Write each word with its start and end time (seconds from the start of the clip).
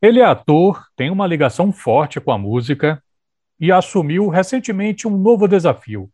Ele 0.00 0.20
é 0.20 0.24
ator, 0.24 0.84
tem 0.94 1.10
uma 1.10 1.26
ligação 1.26 1.72
forte 1.72 2.20
com 2.20 2.30
a 2.30 2.38
música 2.38 3.02
e 3.58 3.72
assumiu 3.72 4.28
recentemente 4.28 5.08
um 5.08 5.16
novo 5.16 5.48
desafio: 5.48 6.10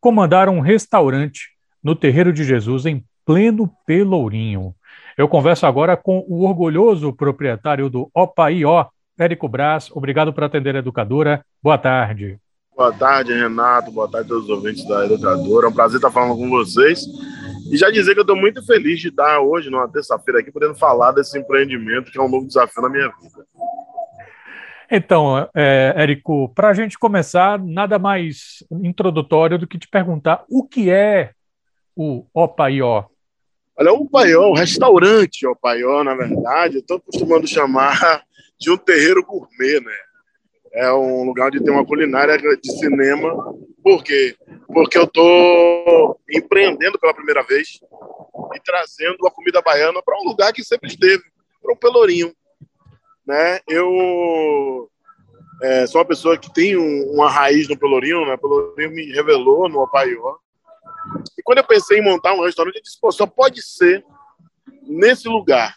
comandar 0.00 0.48
um 0.48 0.60
restaurante 0.60 1.50
no 1.82 1.94
Terreiro 1.94 2.32
de 2.32 2.44
Jesus 2.44 2.86
em 2.86 3.04
pleno 3.24 3.70
Pelourinho. 3.86 4.74
Eu 5.16 5.28
converso 5.28 5.66
agora 5.66 5.96
com 5.96 6.24
o 6.28 6.44
orgulhoso 6.44 7.12
proprietário 7.12 7.88
do 7.88 8.10
Opaió, 8.14 8.86
Érico 9.18 9.48
Braz. 9.48 9.90
Obrigado 9.92 10.32
por 10.32 10.44
atender 10.44 10.74
a 10.76 10.80
educadora. 10.80 11.44
Boa 11.62 11.78
tarde. 11.78 12.38
Boa 12.76 12.92
tarde, 12.92 13.32
Renato. 13.32 13.92
Boa 13.92 14.10
tarde 14.10 14.26
a 14.26 14.28
todos 14.28 14.44
os 14.44 14.50
ouvintes 14.50 14.86
da 14.88 15.06
educadora. 15.06 15.66
É 15.66 15.70
um 15.70 15.72
prazer 15.72 15.96
estar 15.96 16.10
falando 16.10 16.36
com 16.36 16.48
vocês. 16.48 17.04
E 17.70 17.76
já 17.76 17.90
dizer 17.90 18.12
que 18.12 18.20
eu 18.20 18.24
estou 18.24 18.36
muito 18.36 18.64
feliz 18.64 19.00
de 19.00 19.08
estar 19.08 19.40
hoje, 19.40 19.70
numa 19.70 19.88
terça-feira, 19.88 20.40
aqui, 20.40 20.52
podendo 20.52 20.74
falar 20.74 21.12
desse 21.12 21.38
empreendimento 21.38 22.10
que 22.10 22.18
é 22.18 22.22
um 22.22 22.28
novo 22.28 22.46
desafio 22.46 22.82
na 22.82 22.88
minha 22.88 23.08
vida. 23.20 23.46
Então, 24.90 25.48
é, 25.54 25.94
Érico, 25.96 26.50
para 26.54 26.68
a 26.68 26.74
gente 26.74 26.98
começar, 26.98 27.58
nada 27.58 27.98
mais 27.98 28.62
introdutório 28.70 29.58
do 29.58 29.66
que 29.66 29.78
te 29.78 29.88
perguntar 29.88 30.44
o 30.48 30.66
que 30.66 30.90
é 30.90 31.32
o 31.96 32.26
Opaió. 32.34 33.04
Olha, 33.76 33.92
o 33.92 34.02
Opaió, 34.02 34.50
o 34.50 34.54
restaurante 34.54 35.46
Opaió, 35.46 36.04
na 36.04 36.14
verdade, 36.14 36.76
eu 36.76 36.80
estou 36.80 36.98
acostumando 36.98 37.46
chamar 37.46 38.22
de 38.58 38.70
um 38.70 38.76
terreiro 38.76 39.24
gourmet, 39.24 39.80
né? 39.80 39.92
É 40.74 40.92
um 40.92 41.24
lugar 41.24 41.46
onde 41.46 41.62
tem 41.62 41.72
uma 41.72 41.86
culinária 41.86 42.36
de 42.36 42.78
cinema. 42.78 43.32
Por 43.82 44.02
quê? 44.02 44.34
Porque 44.66 44.98
eu 44.98 45.04
estou 45.04 46.20
empreendendo 46.28 46.98
pela 46.98 47.14
primeira 47.14 47.44
vez 47.44 47.78
e 48.54 48.60
trazendo 48.60 49.24
a 49.24 49.30
comida 49.30 49.62
baiana 49.62 50.02
para 50.02 50.18
um 50.20 50.24
lugar 50.24 50.52
que 50.52 50.64
sempre 50.64 50.88
esteve, 50.88 51.22
para 51.62 51.72
o 51.72 51.76
Pelourinho. 51.76 52.34
Né? 53.24 53.60
Eu 53.68 54.90
é, 55.62 55.86
sou 55.86 56.00
uma 56.00 56.06
pessoa 56.06 56.36
que 56.36 56.52
tem 56.52 56.76
um, 56.76 57.12
uma 57.12 57.30
raiz 57.30 57.68
no 57.68 57.78
Pelourinho, 57.78 58.26
né? 58.26 58.36
Pelourinho 58.36 58.90
me 58.90 59.12
revelou 59.12 59.68
no 59.68 59.80
Opaió. 59.80 60.36
E 61.38 61.42
quando 61.44 61.58
eu 61.58 61.64
pensei 61.64 62.00
em 62.00 62.04
montar 62.04 62.34
um 62.34 62.42
restaurante, 62.42 62.76
eu 62.76 62.82
disse, 62.82 62.98
só 63.12 63.26
pode 63.26 63.62
ser 63.62 64.04
nesse 64.82 65.28
lugar 65.28 65.76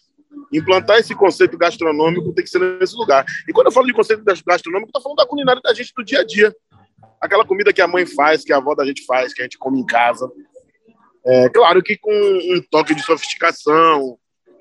implantar 0.52 0.98
esse 0.98 1.14
conceito 1.16 1.58
gastronômico 1.58 2.34
tem 2.34 2.44
que 2.44 2.50
ser 2.50 2.60
nesse 2.60 2.96
lugar. 2.96 3.26
E 3.48 3.54
quando 3.54 3.68
eu 3.68 3.72
falo 3.72 3.88
de 3.88 3.94
conceito 3.94 4.24
gastronômico, 4.24 4.90
estou 4.90 5.02
falando 5.02 5.18
da 5.18 5.26
culinária 5.26 5.62
da 5.62 5.74
gente 5.74 5.94
do 5.96 6.04
dia 6.04 6.22
a 6.22 6.24
dia. 6.26 6.56
Aquela 7.22 7.46
comida 7.46 7.74
que 7.74 7.82
a 7.82 7.88
mãe 7.88 8.06
faz, 8.06 8.44
que 8.44 8.54
a 8.54 8.58
avó 8.58 8.76
da 8.76 8.86
gente 8.86 9.06
faz, 9.06 9.34
que 9.34 9.42
a 9.42 9.46
gente 9.46 9.58
come 9.58 9.80
em 9.80 9.86
casa. 9.86 10.30
É, 11.26 11.50
claro 11.50 11.84
que 11.84 11.98
com 11.98 12.12
um 12.12 12.62
toque 12.70 12.96
de 12.96 13.04
sofisticação, 13.04 14.18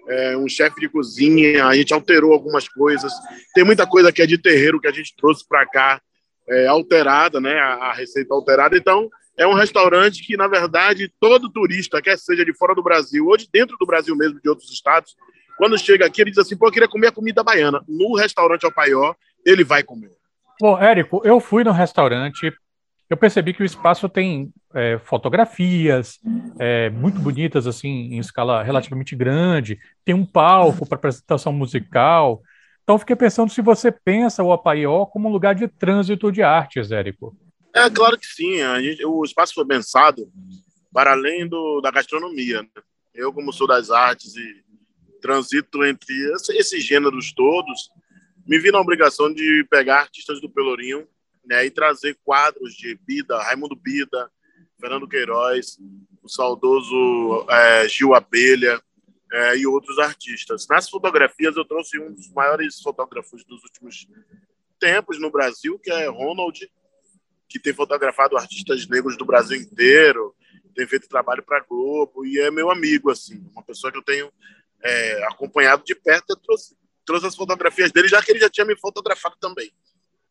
é, 0.09 0.37
um 0.37 0.49
chefe 0.49 0.81
de 0.81 0.89
cozinha, 0.89 1.67
a 1.67 1.75
gente 1.75 1.93
alterou 1.93 2.33
algumas 2.33 2.69
coisas. 2.69 3.13
Tem 3.55 3.65
muita 3.65 3.87
coisa 3.87 4.13
que 4.13 4.23
é 4.23 4.27
de 4.27 4.39
terreiro 4.39 4.81
que 4.81 4.89
a 4.89 4.93
gente 4.93 5.15
trouxe 5.17 5.47
para 5.47 5.67
cá, 5.67 6.01
é, 6.49 6.67
alterada, 6.67 7.41
né? 7.41 7.59
A, 7.59 7.75
a 7.75 7.93
receita 7.93 8.35
alterada. 8.35 8.77
Então, 8.77 9.09
é 9.37 9.47
um 9.47 9.55
restaurante 9.55 10.25
que, 10.25 10.37
na 10.37 10.49
verdade, 10.49 11.13
todo 11.21 11.51
turista, 11.53 12.01
quer 12.01 12.19
seja 12.19 12.45
de 12.45 12.55
fora 12.55 12.75
do 12.75 12.83
Brasil 12.83 13.27
ou 13.27 13.37
de 13.37 13.49
dentro 13.53 13.77
do 13.79 13.87
Brasil 13.87 14.17
mesmo, 14.17 14.41
de 14.41 14.49
outros 14.49 14.73
estados, 14.73 15.15
quando 15.57 15.79
chega 15.79 16.07
aqui, 16.07 16.21
ele 16.21 16.31
diz 16.31 16.39
assim: 16.39 16.57
pô, 16.57 16.69
eu 16.69 16.73
queria 16.73 16.89
comer 16.89 17.09
a 17.09 17.13
comida 17.13 17.43
baiana. 17.43 17.83
No 17.89 18.15
restaurante 18.15 18.65
Alpaió, 18.65 19.15
ele 19.45 19.65
vai 19.65 19.83
comer. 19.83 20.11
Bom, 20.61 20.79
Érico, 20.79 21.21
eu 21.25 21.39
fui 21.39 21.65
no 21.65 21.73
restaurante, 21.73 22.53
eu 23.11 23.17
percebi 23.17 23.53
que 23.53 23.63
o 23.63 23.67
espaço 23.67 24.09
tem 24.09 24.53
é, 24.75 24.99
fotografias 24.99 26.19
é, 26.59 26.91
muito 26.91 27.19
bonitas, 27.21 27.67
assim, 27.67 27.89
em 27.89 28.19
escala 28.19 28.63
relativamente 28.63 29.15
grande, 29.15 29.79
tem 30.05 30.15
um 30.15 30.25
palco 30.25 30.87
para 30.87 30.97
apresentação 30.97 31.53
musical. 31.53 32.43
Então, 32.83 32.99
fiquei 32.99 33.17
pensando 33.17 33.51
se 33.51 33.61
você 33.61 33.93
pensa 33.93 34.43
o 34.43 34.53
Apaió 34.53 35.07
como 35.07 35.29
um 35.29 35.33
lugar 35.33 35.55
de 35.55 35.69
trânsito 35.69 36.33
de 36.33 36.43
artes, 36.43 36.91
Érico. 36.91 37.37
É, 37.75 37.91
claro 37.91 38.19
que 38.19 38.27
sim. 38.27 38.59
Gente, 38.81 39.05
o 39.05 39.23
espaço 39.25 39.55
foi 39.55 39.67
pensado 39.67 40.27
para 40.93 41.13
além 41.13 41.47
do, 41.47 41.81
da 41.83 41.91
gastronomia. 41.91 42.63
Né? 42.63 42.69
Eu, 43.15 43.33
como 43.33 43.53
sou 43.53 43.67
das 43.67 43.91
artes 43.91 44.35
e 44.35 44.65
transito 45.27 45.85
entre 45.85 46.15
esses 46.51 46.85
gêneros 46.85 47.33
todos, 47.33 47.91
me 48.47 48.61
vi 48.61 48.71
na 48.71 48.81
obrigação 48.81 49.33
de 49.33 49.67
pegar 49.69 50.03
artistas 50.03 50.41
do 50.41 50.49
Pelourinho 50.49 51.07
né, 51.45 51.67
e 51.67 51.71
trazer 51.71 52.17
quadros 52.23 52.75
de 52.75 52.95
Bida, 53.05 53.37
Raimundo 53.43 53.75
Bida, 53.75 54.31
Fernando 54.81 55.09
Queiroz, 55.09 55.79
o 56.23 56.29
saudoso 56.29 57.45
é, 57.51 57.89
Gil 57.89 58.15
Abelha 58.15 58.81
é, 59.33 59.57
e 59.57 59.67
outros 59.67 59.99
artistas. 59.99 60.69
Nas 60.69 60.89
fotografias, 60.89 61.57
eu 61.57 61.65
trouxe 61.65 61.99
um 61.99 62.13
dos 62.13 62.31
maiores 62.33 62.81
fotógrafos 62.81 63.45
dos 63.45 63.65
últimos 63.65 64.07
tempos 64.79 65.19
no 65.19 65.31
Brasil, 65.31 65.77
que 65.77 65.91
é 65.91 66.07
Ronald, 66.07 66.71
que 67.49 67.59
tem 67.59 67.75
fotografado 67.75 68.37
artistas 68.37 68.87
negros 68.87 69.17
do 69.17 69.25
Brasil 69.25 69.61
inteiro, 69.61 70.37
tem 70.73 70.87
feito 70.87 71.09
trabalho 71.09 71.43
para 71.43 71.65
Globo 71.65 72.25
e 72.25 72.39
é 72.39 72.49
meu 72.49 72.71
amigo, 72.71 73.11
assim, 73.11 73.45
uma 73.53 73.63
pessoa 73.63 73.91
que 73.91 73.99
eu 73.99 74.03
tenho 74.03 74.31
é, 74.87 75.25
acompanhado 75.25 75.83
de 75.85 75.95
perto, 75.95 76.31
eu 76.31 76.37
trouxe, 76.37 76.77
trouxe 77.05 77.27
as 77.27 77.37
fotografias 77.37 77.91
dele, 77.91 78.09
já 78.09 78.23
que 78.23 78.31
ele 78.31 78.41
já 78.41 78.49
tinha 78.49 78.65
me 78.65 78.77
fotografado 78.79 79.37
também. 79.41 79.73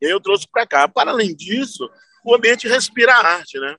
E 0.01 0.05
aí 0.05 0.11
eu 0.11 0.19
trouxe 0.19 0.47
para 0.49 0.65
cá. 0.65 0.87
Para 0.87 1.11
além 1.11 1.35
disso, 1.35 1.89
o 2.23 2.33
ambiente 2.33 2.67
respira 2.67 3.13
a 3.13 3.27
arte, 3.35 3.59
né? 3.59 3.75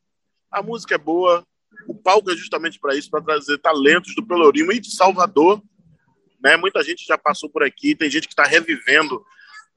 A 0.50 0.62
música 0.62 0.94
é 0.94 0.98
boa, 0.98 1.44
o 1.86 1.94
palco 1.94 2.31
é 2.31 2.36
justamente 2.36 2.78
para 2.78 2.94
isso, 2.94 3.10
para 3.10 3.22
trazer 3.22 3.59
talentos 3.59 4.15
do 4.15 4.26
Pelourinho 4.26 4.72
e 4.72 4.81
de 4.81 4.94
Salvador. 4.94 5.62
Né? 6.42 6.56
Muita 6.56 6.82
gente 6.82 7.04
já 7.04 7.19
passou 7.19 7.50
por 7.50 7.62
aqui, 7.62 7.94
tem 7.94 8.10
gente 8.10 8.28
que 8.28 8.32
está 8.32 8.44
revivendo 8.44 9.25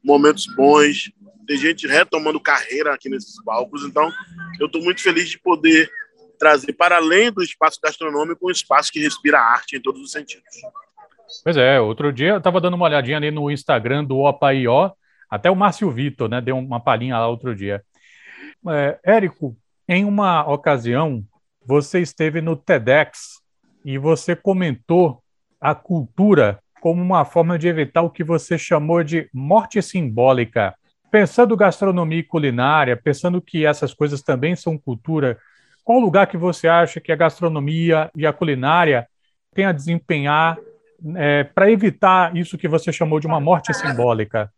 momentos 0.04 0.46
bons, 0.56 1.12
tem 1.48 1.58
gente 1.58 1.88
retomando 1.88 2.40
carreira 2.40 2.94
aqui 2.94 3.10
nesses 3.10 3.42
palcos. 3.44 3.84
Então, 3.84 4.12
eu 4.60 4.68
estou 4.68 4.82
muito 4.82 5.02
feliz 5.02 5.30
de 5.30 5.40
poder 5.40 5.92
trazer 6.38 6.72
para 6.74 6.96
além 6.96 7.32
do 7.32 7.44
espaço 7.44 7.80
gastronômico 7.84 8.48
um 8.48 8.52
espaço 8.52 8.92
que 8.92 9.00
respira 9.00 9.40
arte 9.42 9.76
em 9.76 9.82
todos 9.82 10.02
os 10.02 10.12
sentidos. 10.12 10.46
Pois 11.44 11.58
é, 11.58 11.80
outro 11.80 12.12
dia 12.12 12.30
eu 12.30 12.38
estava 12.38 12.60
dando 12.60 12.76
uma 12.76 12.86
olhadinha 12.86 13.18
ali 13.18 13.32
no 13.32 13.50
Instagram 13.52 14.04
do 14.04 14.20
Opaió, 14.20 14.92
até 15.30 15.50
o 15.50 15.56
Márcio 15.56 15.92
Vitor, 15.92 16.28
né, 16.28 16.42
deu 16.42 16.58
uma 16.58 16.80
palhinha 16.80 17.18
lá 17.18 17.28
outro 17.28 17.56
dia. 17.56 17.84
É, 18.68 19.00
Érico, 19.04 19.56
em 19.88 20.04
uma 20.04 20.48
ocasião, 20.52 21.24
você 21.66 22.00
esteve 22.00 22.42
no 22.42 22.56
TEDx 22.56 23.42
e 23.86 23.98
você 23.98 24.36
comentou 24.36 25.22
a 25.62 25.76
cultura 25.76 26.60
como 26.82 27.02
uma 27.02 27.26
forma 27.26 27.60
de 27.60 27.68
evitar 27.68 28.02
o 28.02 28.10
que 28.10 28.24
você 28.24 28.58
chamou 28.58 29.04
de 29.04 29.30
morte 29.34 29.82
simbólica. 29.82 30.74
Pensando 31.12 31.58
gastronomia 31.58 32.20
e 32.20 32.24
culinária, 32.24 32.96
pensando 32.96 33.42
que 33.42 33.66
essas 33.66 33.94
coisas 33.94 34.22
também 34.22 34.56
são 34.56 34.78
cultura, 34.78 35.38
qual 35.84 36.00
lugar 36.00 36.28
que 36.28 36.38
você 36.38 36.68
acha 36.68 37.02
que 37.02 37.12
a 37.12 37.16
gastronomia 37.16 38.12
e 38.16 38.26
a 38.26 38.34
culinária 38.34 39.08
têm 39.54 39.66
a 39.66 39.72
desempenhar 39.72 40.58
é, 41.16 41.44
para 41.44 41.72
evitar 41.72 42.36
isso 42.36 42.58
que 42.58 42.68
você 42.68 42.92
chamou 42.92 43.20
de 43.20 43.28
uma 43.28 43.40
morte 43.40 43.74
simbólica? 43.74 44.52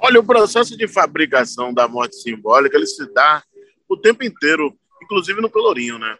Olha, 0.00 0.20
o 0.20 0.24
processo 0.24 0.76
de 0.76 0.86
fabricação 0.86 1.74
da 1.74 1.88
morte 1.88 2.16
simbólica 2.16 2.76
ele 2.76 2.86
se 2.86 3.12
dá 3.12 3.42
o 3.88 3.96
tempo 3.96 4.22
inteiro, 4.22 4.76
inclusive 5.02 5.40
no 5.40 5.50
Pelourinho, 5.50 5.98
né? 5.98 6.16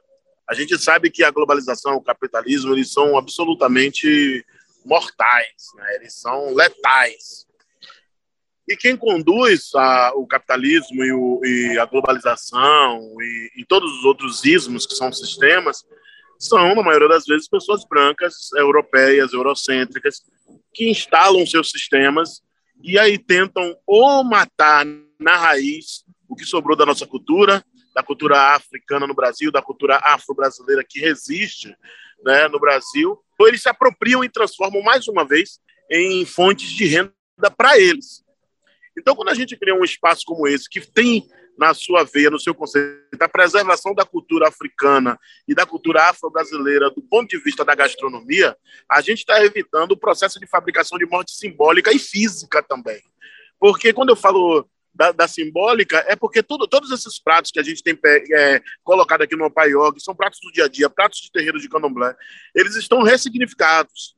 A 0.49 0.55
gente 0.55 0.79
sabe 0.79 1.11
que 1.11 1.23
a 1.23 1.31
globalização, 1.31 1.95
o 1.95 2.03
capitalismo, 2.03 2.73
eles 2.73 2.91
são 2.91 3.19
absolutamente 3.19 4.45
mortais, 4.85 5.67
né? 5.77 5.97
eles 5.97 6.15
são 6.15 6.55
letais. 6.55 7.47
E 8.67 8.77
quem 8.77 8.97
conduz 8.97 9.71
a, 9.75 10.13
o 10.15 10.27
capitalismo 10.27 11.05
e, 11.05 11.13
o, 11.13 11.41
e 11.45 11.79
a 11.79 11.85
globalização 11.85 13.01
e, 13.21 13.53
e, 13.59 13.65
todos 13.65 13.91
os 13.99 14.05
outros 14.05 14.45
ismos 14.45 14.87
que 14.87 14.95
são 14.95 15.13
sistemas 15.13 15.85
são, 16.39 16.75
na 16.75 16.83
maioria 16.83 17.09
das 17.09 17.25
vezes, 17.25 17.49
pessoas 17.49 17.85
brancas, 17.89 18.53
europeias, 18.53 19.33
eurocêntricas, 19.33 20.23
que 20.73 20.89
instalam 20.89 21.45
seus 21.45 21.71
sistemas 21.71 22.43
e 22.83 22.99
aí 22.99 23.19
tentam 23.19 23.77
ou 23.87 24.23
matar 24.23 24.87
na 25.19 25.37
raiz 25.37 26.05
o 26.29 26.37
que 26.37 26.45
sobrou 26.45 26.77
da 26.77 26.87
nossa 26.87 27.07
cultura, 27.07 27.65
da 27.95 28.03
cultura 28.03 28.55
africana 28.55 29.07
no 29.07 29.15
Brasil, 29.15 29.51
da 29.51 29.63
cultura 29.63 29.97
afro-brasileira 29.97 30.85
que 30.89 31.01
resiste 31.01 31.75
né, 32.25 32.47
no 32.49 32.61
Brasil, 32.61 33.19
ou 33.39 33.49
eles 33.49 33.63
se 33.63 33.69
apropriam 33.69 34.23
e 34.23 34.29
transformam 34.29 34.83
mais 34.83 35.09
uma 35.09 35.25
vez 35.25 35.59
em 35.91 36.25
fontes 36.25 36.71
de 36.71 36.85
renda 36.85 37.13
para 37.57 37.79
eles. 37.79 38.23
Então, 38.99 39.15
quando 39.15 39.29
a 39.29 39.35
gente 39.35 39.57
cria 39.57 39.75
um 39.75 39.85
espaço 39.85 40.23
como 40.27 40.47
esse, 40.47 40.69
que 40.69 40.81
tem 40.81 41.29
na 41.59 41.75
sua 41.75 42.05
veia, 42.05 42.31
no 42.31 42.39
seu 42.39 42.55
conceito, 42.55 43.21
a 43.21 43.29
preservação 43.29 43.93
da 43.93 44.05
cultura 44.05 44.49
africana 44.49 45.19
e 45.47 45.55
da 45.55 45.67
cultura 45.67 46.05
afro-brasileira 46.05 46.89
do 46.91 47.03
ponto 47.03 47.29
de 47.29 47.39
vista 47.43 47.65
da 47.65 47.75
gastronomia, 47.75 48.57
a 48.89 49.01
gente 49.01 49.19
está 49.19 49.45
evitando 49.45 49.93
o 49.93 49.97
processo 49.97 50.39
de 50.39 50.47
fabricação 50.47 50.97
de 50.97 51.07
morte 51.07 51.33
simbólica 51.33 51.93
e 51.93 51.99
física 51.99 52.63
também. 52.63 53.03
Porque 53.59 53.93
quando 53.93 54.11
eu 54.11 54.17
falo 54.17 54.69
da, 54.95 55.13
da 55.13 55.29
simbólica, 55.29 56.05
é 56.09 56.17
porque 56.17 56.43
tudo, 56.43 56.67
todos 56.67 56.91
esses 56.91 57.21
pratos 57.21 57.51
que 57.51 57.61
a 57.61 57.63
gente 57.63 57.83
tem 57.83 57.99
é, 58.33 58.61
colocado 58.83 59.23
aqui 59.23 59.37
no 59.37 59.51
Paió, 59.51 59.93
que 59.93 60.01
são 60.01 60.15
pratos 60.15 60.41
do 60.43 60.53
dia 60.53 60.65
a 60.65 60.69
dia, 60.69 60.91
pratos 60.91 61.21
de 61.21 61.31
terreiro 61.31 61.61
de 61.61 61.69
candomblé, 61.69 62.17
eles 62.55 62.75
estão 62.75 63.03
ressignificados. 63.03 64.18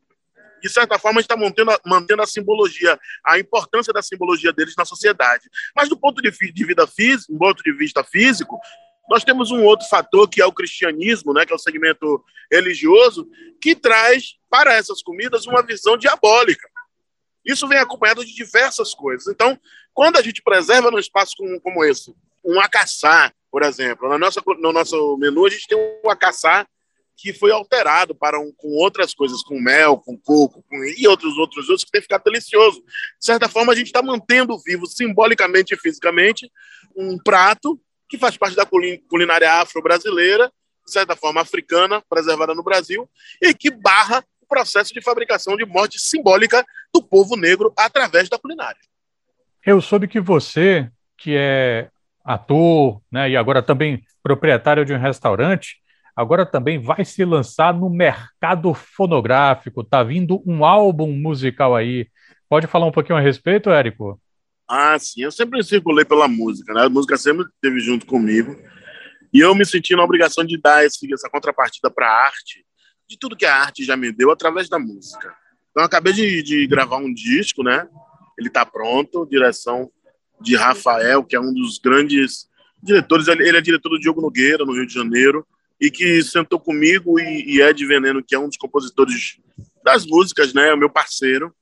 De 0.60 0.68
certa 0.68 0.98
forma, 0.98 1.18
a 1.18 1.22
gente 1.22 1.30
está 1.30 1.36
mantendo, 1.36 1.72
mantendo 1.84 2.22
a 2.22 2.26
simbologia, 2.26 2.98
a 3.24 3.38
importância 3.38 3.92
da 3.92 4.02
simbologia 4.02 4.52
deles 4.52 4.74
na 4.76 4.84
sociedade. 4.84 5.48
Mas 5.74 5.88
do 5.88 5.98
ponto 5.98 6.20
de, 6.20 6.30
de 6.30 6.64
vida 6.64 6.86
físico, 6.86 7.32
do 7.32 7.38
ponto 7.38 7.62
de 7.62 7.72
vista 7.72 8.04
físico, 8.04 8.58
nós 9.08 9.24
temos 9.24 9.50
um 9.50 9.64
outro 9.64 9.88
fator 9.88 10.28
que 10.28 10.40
é 10.40 10.46
o 10.46 10.52
cristianismo, 10.52 11.32
né, 11.32 11.44
que 11.44 11.52
é 11.52 11.56
o 11.56 11.58
segmento 11.58 12.24
religioso, 12.50 13.28
que 13.60 13.74
traz 13.74 14.36
para 14.48 14.74
essas 14.74 15.02
comidas 15.02 15.46
uma 15.46 15.62
visão 15.62 15.96
diabólica. 15.96 16.68
Isso 17.44 17.66
vem 17.66 17.78
acompanhado 17.78 18.24
de 18.24 18.34
diversas 18.34 18.94
coisas. 18.94 19.26
Então, 19.26 19.58
quando 19.92 20.16
a 20.16 20.22
gente 20.22 20.42
preserva 20.42 20.90
num 20.90 20.98
espaço 20.98 21.34
como, 21.36 21.60
como 21.60 21.84
esse, 21.84 22.14
um 22.44 22.60
acaçar, 22.60 23.34
por 23.50 23.62
exemplo, 23.62 24.08
no 24.08 24.18
nosso, 24.18 24.40
no 24.60 24.72
nosso 24.72 25.16
menu 25.18 25.46
a 25.46 25.50
gente 25.50 25.66
tem 25.66 25.76
um 26.04 26.08
acaçar 26.10 26.68
que 27.20 27.34
foi 27.34 27.52
alterado 27.52 28.14
para 28.14 28.40
um, 28.40 28.50
com 28.56 28.68
outras 28.68 29.12
coisas, 29.12 29.42
com 29.42 29.60
mel, 29.60 29.98
com 29.98 30.16
coco, 30.16 30.64
com, 30.68 30.76
e 30.96 31.06
outros 31.06 31.36
outros 31.36 31.68
outros 31.68 31.84
que 31.84 31.90
tem 31.90 32.00
ficado 32.00 32.24
delicioso. 32.24 32.80
De 32.80 33.26
certa 33.26 33.46
forma, 33.46 33.72
a 33.72 33.76
gente 33.76 33.88
está 33.88 34.02
mantendo 34.02 34.58
vivo, 34.58 34.86
simbolicamente 34.86 35.74
e 35.74 35.76
fisicamente, 35.76 36.50
um 36.96 37.18
prato 37.18 37.78
que 38.08 38.16
faz 38.16 38.38
parte 38.38 38.56
da 38.56 38.64
culinária 38.64 39.52
afro-brasileira, 39.52 40.50
de 40.84 40.92
certa 40.92 41.14
forma 41.14 41.42
africana, 41.42 42.02
preservada 42.08 42.54
no 42.54 42.62
Brasil, 42.62 43.08
e 43.40 43.52
que 43.52 43.70
barra 43.70 44.24
o 44.40 44.46
processo 44.46 44.94
de 44.94 45.02
fabricação 45.02 45.56
de 45.56 45.66
morte 45.66 45.98
simbólica 46.00 46.64
do 46.92 47.02
povo 47.02 47.36
negro 47.36 47.70
através 47.76 48.30
da 48.30 48.38
culinária. 48.38 48.80
Eu 49.64 49.80
soube 49.82 50.08
que 50.08 50.20
você, 50.20 50.90
que 51.18 51.36
é 51.36 51.90
ator, 52.24 53.00
né, 53.12 53.28
e 53.28 53.36
agora 53.36 53.62
também 53.62 54.02
proprietário 54.22 54.86
de 54.86 54.94
um 54.94 54.98
restaurante, 54.98 55.76
agora 56.14 56.44
também 56.44 56.78
vai 56.78 57.04
se 57.04 57.24
lançar 57.24 57.72
no 57.72 57.88
mercado 57.88 58.72
fonográfico. 58.74 59.84
Tá 59.84 60.02
vindo 60.02 60.42
um 60.46 60.64
álbum 60.64 61.12
musical 61.12 61.74
aí. 61.74 62.08
Pode 62.48 62.66
falar 62.66 62.86
um 62.86 62.92
pouquinho 62.92 63.18
a 63.18 63.20
respeito, 63.20 63.70
Érico? 63.70 64.20
Ah, 64.68 64.98
sim. 64.98 65.22
Eu 65.22 65.32
sempre 65.32 65.62
circulei 65.62 66.04
pela 66.04 66.28
música, 66.28 66.72
né? 66.72 66.84
A 66.84 66.88
música 66.88 67.16
sempre 67.16 67.44
esteve 67.44 67.80
junto 67.80 68.06
comigo. 68.06 68.56
E 69.32 69.40
eu 69.40 69.54
me 69.54 69.64
senti 69.64 69.94
na 69.94 70.02
obrigação 70.02 70.44
de 70.44 70.60
dar 70.60 70.84
esse, 70.84 71.12
essa 71.12 71.28
contrapartida 71.30 71.90
para 71.90 72.08
a 72.08 72.24
arte, 72.26 72.64
de 73.08 73.18
tudo 73.18 73.36
que 73.36 73.46
a 73.46 73.54
arte 73.54 73.84
já 73.84 73.96
me 73.96 74.12
deu 74.12 74.30
através 74.30 74.68
da 74.68 74.78
música. 74.78 75.32
Então, 75.70 75.84
acabei 75.84 76.12
de, 76.12 76.42
de 76.42 76.66
gravar 76.66 76.96
um 76.96 77.12
disco, 77.12 77.62
né? 77.62 77.88
Ele 78.38 78.48
está 78.48 78.66
pronto, 78.66 79.26
direção 79.26 79.90
de 80.40 80.56
Rafael, 80.56 81.22
que 81.22 81.36
é 81.36 81.40
um 81.40 81.52
dos 81.52 81.78
grandes 81.78 82.48
diretores. 82.82 83.28
Ele 83.28 83.56
é 83.56 83.60
diretor 83.60 83.90
do 83.90 84.00
Diogo 84.00 84.20
Nogueira, 84.20 84.64
no 84.64 84.72
Rio 84.72 84.86
de 84.86 84.94
Janeiro 84.94 85.46
e 85.80 85.90
que 85.90 86.22
sentou 86.22 86.60
comigo 86.60 87.18
e, 87.18 87.56
e 87.56 87.62
Ed 87.62 87.86
Veneno, 87.86 88.22
que 88.22 88.34
é 88.34 88.38
um 88.38 88.48
dos 88.48 88.56
compositores 88.56 89.38
das 89.82 90.04
músicas, 90.04 90.52
né, 90.52 90.68
é 90.68 90.76
meu 90.76 90.90
parceiro, 90.90 91.54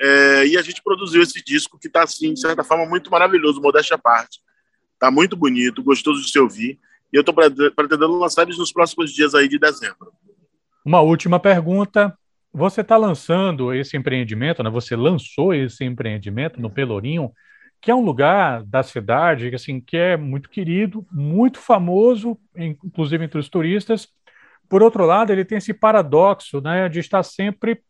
é, 0.00 0.46
e 0.46 0.56
a 0.56 0.62
gente 0.62 0.82
produziu 0.82 1.22
esse 1.22 1.42
disco 1.44 1.78
que 1.78 1.86
está, 1.86 2.02
assim, 2.02 2.32
de 2.32 2.40
certa 2.40 2.64
forma, 2.64 2.86
muito 2.86 3.10
maravilhoso, 3.10 3.60
modéstia 3.60 3.96
à 3.96 3.98
parte. 3.98 4.40
Está 4.94 5.10
muito 5.10 5.36
bonito, 5.36 5.82
gostoso 5.82 6.22
de 6.22 6.30
se 6.30 6.38
ouvir, 6.38 6.78
e 7.12 7.16
eu 7.16 7.20
estou 7.20 7.34
pretendendo 7.34 8.18
lançar 8.18 8.42
eles 8.42 8.58
nos 8.58 8.72
próximos 8.72 9.12
dias 9.12 9.34
aí 9.34 9.48
de 9.48 9.58
dezembro. 9.58 10.12
Uma 10.84 11.00
última 11.00 11.38
pergunta. 11.38 12.16
Você 12.52 12.80
está 12.80 12.96
lançando 12.96 13.74
esse 13.74 13.96
empreendimento, 13.96 14.62
né? 14.62 14.70
Você 14.70 14.96
lançou 14.96 15.52
esse 15.52 15.84
empreendimento 15.84 16.60
no 16.60 16.70
Pelourinho 16.70 17.30
que 17.80 17.90
é 17.90 17.94
um 17.94 18.04
lugar 18.04 18.62
da 18.64 18.82
cidade 18.82 19.54
assim, 19.54 19.80
que 19.80 19.96
é 19.96 20.16
muito 20.16 20.48
querido, 20.48 21.06
muito 21.12 21.58
famoso, 21.58 22.38
inclusive 22.56 23.24
entre 23.24 23.38
os 23.38 23.48
turistas. 23.48 24.08
Por 24.68 24.82
outro 24.82 25.04
lado, 25.04 25.32
ele 25.32 25.44
tem 25.44 25.58
esse 25.58 25.72
paradoxo 25.72 26.60
né, 26.60 26.88
de 26.88 26.98
estar 27.00 27.22
sempre 27.22 27.80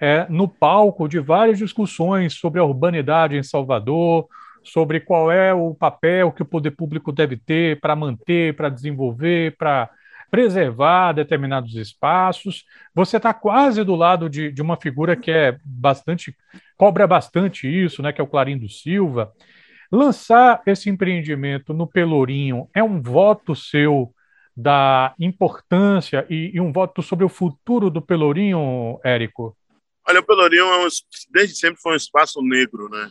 é, 0.00 0.26
no 0.28 0.48
palco 0.48 1.08
de 1.08 1.18
várias 1.18 1.58
discussões 1.58 2.34
sobre 2.34 2.60
a 2.60 2.64
urbanidade 2.64 3.36
em 3.36 3.42
Salvador, 3.42 4.26
sobre 4.62 5.00
qual 5.00 5.30
é 5.30 5.54
o 5.54 5.74
papel 5.74 6.32
que 6.32 6.42
o 6.42 6.46
poder 6.46 6.72
público 6.72 7.12
deve 7.12 7.36
ter 7.36 7.80
para 7.80 7.96
manter, 7.96 8.54
para 8.54 8.68
desenvolver, 8.68 9.56
para 9.56 9.90
preservar 10.30 11.12
determinados 11.12 11.74
espaços. 11.74 12.64
Você 12.94 13.16
está 13.16 13.32
quase 13.32 13.82
do 13.84 13.94
lado 13.94 14.28
de, 14.28 14.52
de 14.52 14.62
uma 14.62 14.76
figura 14.76 15.16
que 15.16 15.30
é 15.30 15.58
bastante 15.64 16.36
cobra 16.76 17.06
bastante 17.06 17.66
isso, 17.66 18.02
né, 18.02 18.12
que 18.12 18.20
é 18.20 18.24
o 18.24 18.28
Clarindo 18.28 18.68
Silva. 18.68 19.32
Lançar 19.90 20.62
esse 20.66 20.88
empreendimento 20.88 21.72
no 21.72 21.86
Pelourinho 21.86 22.68
é 22.74 22.82
um 22.82 23.00
voto 23.00 23.54
seu 23.56 24.14
da 24.56 25.14
importância 25.18 26.26
e, 26.28 26.50
e 26.54 26.60
um 26.60 26.72
voto 26.72 27.00
sobre 27.02 27.24
o 27.24 27.28
futuro 27.28 27.90
do 27.90 28.02
Pelourinho, 28.02 28.98
Érico? 29.04 29.56
Olha, 30.06 30.20
o 30.20 30.22
Pelourinho 30.24 30.64
é 30.64 30.86
um, 30.86 30.88
desde 31.30 31.56
sempre 31.56 31.80
foi 31.80 31.92
um 31.92 31.96
espaço 31.96 32.42
negro, 32.42 32.88
né? 32.88 33.10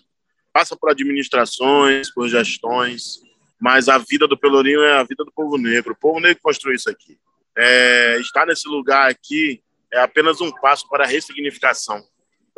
Passa 0.51 0.75
por 0.75 0.89
administrações, 0.91 2.13
por 2.13 2.27
gestões, 2.27 3.21
mas 3.59 3.89
a 3.89 3.97
vida 3.97 4.27
do 4.27 4.37
Pelourinho 4.37 4.81
é 4.81 4.99
a 4.99 5.03
vida 5.03 5.23
do 5.23 5.31
povo 5.31 5.57
negro. 5.57 5.93
O 5.93 5.97
povo 5.97 6.19
negro 6.19 6.41
construiu 6.41 6.75
isso 6.75 6.89
aqui. 6.89 7.17
É, 7.57 8.19
estar 8.19 8.45
nesse 8.45 8.67
lugar 8.67 9.09
aqui 9.09 9.61
é 9.91 9.99
apenas 9.99 10.41
um 10.41 10.51
passo 10.51 10.87
para 10.89 11.05
a 11.05 11.07
ressignificação. 11.07 12.03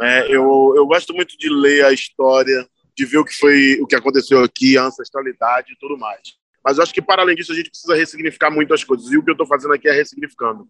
É, 0.01 0.28
eu, 0.28 0.74
eu 0.75 0.86
gosto 0.86 1.13
muito 1.13 1.38
de 1.38 1.50
ler 1.50 1.86
a 1.86 1.94
história, 1.94 2.68
de 2.96 3.06
ver 3.06 3.18
o 3.18 3.25
que 3.25 3.34
foi, 3.34 3.80
o 3.81 3.88
que 3.88 3.96
aconteceu 3.96 4.44
aqui, 4.44 4.78
a 4.78 4.84
ancestralidade 4.84 5.74
e 5.74 5.78
tudo 5.78 5.98
mais. 5.98 6.38
Mas 6.63 6.78
eu 6.78 6.84
acho 6.84 6.94
que, 6.94 7.01
para 7.01 7.22
além 7.22 7.36
disso, 7.36 7.51
a 7.51 7.56
gente 7.56 7.69
precisa 7.69 7.96
ressignificar 7.96 8.51
muitas 8.51 8.84
coisas. 8.84 9.10
E 9.12 9.18
o 9.18 9.24
que 9.24 9.30
eu 9.30 9.34
estou 9.34 9.48
fazendo 9.48 9.74
aqui 9.74 9.88
é 9.88 9.94
ressignificando. 9.94 10.68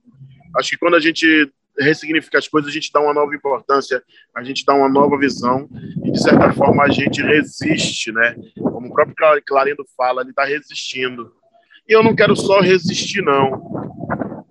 Acho 0.55 0.69
que 0.69 0.77
quando 0.77 0.95
a 0.95 0.99
gente 0.99 1.51
ressignifica 1.79 2.37
as 2.37 2.47
coisas, 2.47 2.69
a 2.69 2.73
gente 2.73 2.91
dá 2.91 2.99
uma 2.99 3.13
nova 3.13 3.33
importância, 3.33 4.03
a 4.35 4.43
gente 4.43 4.65
dá 4.65 4.73
uma 4.73 4.89
nova 4.89 5.17
visão 5.17 5.69
e, 6.03 6.11
de 6.11 6.21
certa 6.21 6.51
forma, 6.53 6.83
a 6.83 6.89
gente 6.89 7.21
resiste, 7.21 8.11
né? 8.11 8.35
Como 8.57 8.87
o 8.87 8.93
próprio 8.93 9.43
Clarindo 9.45 9.85
fala, 9.95 10.21
ele 10.21 10.31
está 10.31 10.45
resistindo. 10.45 11.33
E 11.87 11.93
eu 11.93 12.03
não 12.03 12.15
quero 12.15 12.35
só 12.35 12.59
resistir, 12.59 13.21
não. 13.21 13.49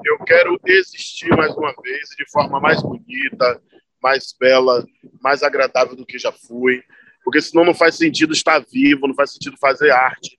Eu 0.05 0.19
quero 0.25 0.59
existir 0.67 1.29
mais 1.37 1.55
uma 1.55 1.75
vez 1.83 2.09
de 2.17 2.29
forma 2.31 2.59
mais 2.61 2.83
bonita, 2.83 3.61
mais 4.03 4.35
bela, 4.39 4.85
mais 5.23 5.43
agradável 5.43 5.95
do 5.95 6.07
que 6.07 6.19
já 6.19 6.33
fui, 6.33 6.83
porque 7.25 7.41
senão 7.43 7.65
não 7.65 7.75
faz 7.75 7.97
sentido 7.97 8.33
estar 8.33 8.65
vivo, 8.73 9.07
não 9.07 9.15
faz 9.15 9.33
sentido 9.33 9.57
fazer 9.61 9.91
arte. 9.91 10.37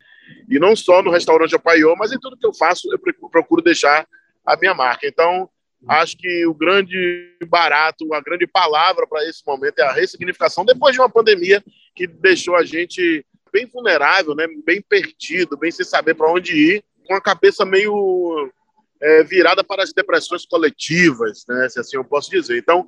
E 0.49 0.59
não 0.59 0.75
só 0.75 1.01
no 1.01 1.11
restaurante 1.11 1.55
Apaiô, 1.55 1.95
mas 1.95 2.11
em 2.11 2.19
tudo 2.19 2.37
que 2.37 2.45
eu 2.45 2.53
faço, 2.53 2.87
eu 2.91 2.99
procuro 3.29 3.61
deixar 3.61 4.07
a 4.45 4.57
minha 4.57 4.73
marca. 4.73 5.07
Então, 5.07 5.49
acho 5.87 6.17
que 6.17 6.45
o 6.45 6.53
grande 6.53 7.37
barato, 7.47 8.13
a 8.13 8.21
grande 8.21 8.45
palavra 8.45 9.07
para 9.07 9.23
esse 9.27 9.41
momento 9.45 9.79
é 9.79 9.83
a 9.83 9.93
ressignificação, 9.93 10.65
depois 10.65 10.93
de 10.93 11.01
uma 11.01 11.09
pandemia 11.09 11.63
que 11.95 12.05
deixou 12.05 12.55
a 12.55 12.63
gente 12.63 13.25
bem 13.51 13.65
vulnerável, 13.65 14.35
né? 14.35 14.45
bem 14.65 14.81
perdido, 14.81 15.57
bem 15.57 15.71
sem 15.71 15.85
saber 15.85 16.15
para 16.15 16.31
onde 16.31 16.53
ir, 16.53 16.83
com 17.07 17.15
a 17.15 17.21
cabeça 17.21 17.65
meio 17.65 18.51
é, 19.01 19.23
virada 19.23 19.63
para 19.63 19.83
as 19.83 19.93
depressões 19.93 20.45
coletivas, 20.45 21.45
né? 21.47 21.69
se 21.69 21.79
assim 21.79 21.97
eu 21.97 22.03
posso 22.03 22.29
dizer. 22.29 22.57
Então, 22.57 22.87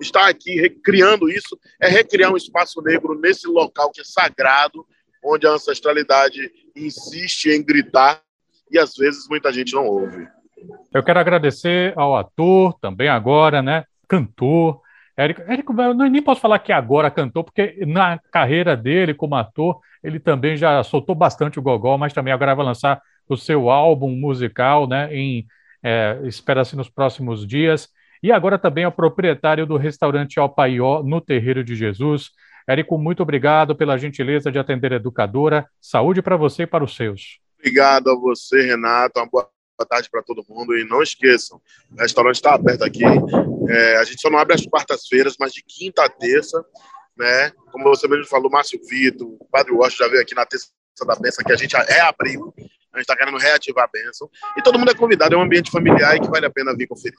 estar 0.00 0.28
aqui 0.28 0.60
recriando 0.60 1.30
isso 1.30 1.58
é 1.80 1.88
recriar 1.88 2.32
um 2.32 2.36
espaço 2.36 2.80
negro 2.82 3.18
nesse 3.18 3.46
local 3.46 3.90
que 3.90 4.00
é 4.00 4.04
sagrado, 4.04 4.86
onde 5.24 5.46
a 5.46 5.50
ancestralidade 5.50 6.50
insiste 6.74 7.46
em 7.46 7.62
gritar 7.62 8.22
e 8.70 8.78
às 8.78 8.94
vezes 8.94 9.28
muita 9.28 9.52
gente 9.52 9.72
não 9.74 9.86
ouve. 9.86 10.26
Eu 10.92 11.02
quero 11.02 11.18
agradecer 11.18 11.92
ao 11.96 12.16
ator, 12.16 12.78
também 12.80 13.08
agora, 13.08 13.62
né? 13.62 13.84
Cantor. 14.08 14.80
Érico, 15.16 15.42
Érico, 15.42 15.80
eu 15.80 15.94
nem 15.94 16.22
posso 16.22 16.40
falar 16.40 16.58
que 16.58 16.72
agora 16.72 17.10
cantou, 17.10 17.44
porque 17.44 17.84
na 17.86 18.18
carreira 18.30 18.76
dele 18.76 19.14
como 19.14 19.34
ator, 19.34 19.78
ele 20.02 20.18
também 20.18 20.56
já 20.56 20.82
soltou 20.82 21.14
bastante 21.14 21.58
o 21.58 21.62
gogó, 21.62 21.96
mas 21.96 22.12
também 22.12 22.32
agora 22.32 22.54
vai 22.54 22.64
lançar 22.64 23.00
o 23.28 23.36
seu 23.36 23.70
álbum 23.70 24.10
musical, 24.10 24.88
né? 24.88 25.14
Em, 25.14 25.46
é, 25.82 26.20
espera-se 26.24 26.76
nos 26.76 26.88
próximos 26.88 27.46
dias. 27.46 27.88
E 28.22 28.30
agora 28.30 28.58
também 28.58 28.84
é 28.84 28.88
o 28.88 28.92
proprietário 28.92 29.66
do 29.66 29.76
restaurante 29.76 30.38
Alpaió, 30.38 31.02
no 31.02 31.20
Terreiro 31.20 31.64
de 31.64 31.74
Jesus. 31.74 32.30
Érico, 32.68 32.96
muito 32.96 33.22
obrigado 33.22 33.74
pela 33.74 33.98
gentileza 33.98 34.50
de 34.52 34.58
atender 34.58 34.92
a 34.92 34.96
educadora. 34.96 35.66
Saúde 35.80 36.22
para 36.22 36.36
você 36.36 36.62
e 36.62 36.66
para 36.66 36.84
os 36.84 36.94
seus. 36.94 37.40
Obrigado 37.58 38.10
a 38.10 38.14
você, 38.14 38.62
Renato. 38.62 39.18
Uma 39.18 39.28
boa 39.76 39.86
tarde 39.88 40.08
para 40.10 40.22
todo 40.22 40.44
mundo. 40.48 40.76
E 40.76 40.84
não 40.84 41.02
esqueçam, 41.02 41.60
o 41.90 42.00
restaurante 42.00 42.36
está 42.36 42.54
aberto 42.54 42.84
aqui. 42.84 43.04
É, 43.68 43.96
a 43.96 44.04
gente 44.04 44.20
só 44.20 44.30
não 44.30 44.38
abre 44.38 44.54
às 44.54 44.66
quartas-feiras, 44.66 45.36
mas 45.38 45.52
de 45.52 45.62
quinta 45.62 46.04
a 46.04 46.08
terça. 46.08 46.64
Né? 47.16 47.50
Como 47.70 47.84
você 47.84 48.08
mesmo 48.08 48.26
falou, 48.26 48.50
Márcio 48.50 48.80
Vitor, 48.88 49.28
o 49.28 49.48
Padre 49.50 49.72
Washington 49.72 50.04
já 50.04 50.10
veio 50.10 50.22
aqui 50.22 50.34
na 50.34 50.46
terça 50.46 50.68
da 51.06 51.16
benção, 51.16 51.44
que 51.44 51.52
a 51.52 51.56
gente 51.56 51.76
reabriu. 51.76 52.54
A 52.92 52.98
gente 52.98 53.02
está 53.02 53.16
querendo 53.16 53.38
reativar 53.38 53.84
a 53.84 53.88
benção. 53.88 54.28
E 54.56 54.62
todo 54.62 54.78
mundo 54.78 54.90
é 54.90 54.94
convidado, 54.94 55.34
é 55.34 55.38
um 55.38 55.42
ambiente 55.42 55.70
familiar 55.70 56.16
e 56.16 56.20
que 56.20 56.28
vale 56.28 56.46
a 56.46 56.50
pena 56.50 56.74
vir 56.76 56.86
conferir. 56.86 57.18